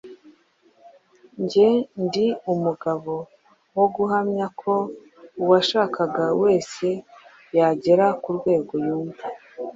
Jye 1.49 1.69
ndi 2.03 2.25
umugabo 2.53 3.13
wo 3.77 3.85
guhamya 3.95 4.45
ko 4.61 4.73
uwashaka 5.41 6.01
wese 6.41 6.87
yagera 7.57 8.05
ku 8.21 8.29
rwego 8.37 8.73
yumva 8.85 9.25